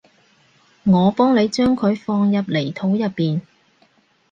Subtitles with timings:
[0.83, 3.41] 我幫你將佢放入泥土入邊